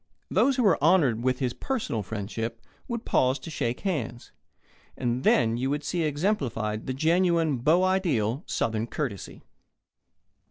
[0.31, 4.31] Those who were honoured with his personal friendship would pause to shake hands,
[4.97, 9.43] and then you would see exemplified the genuine beau ideal Southern courtesy.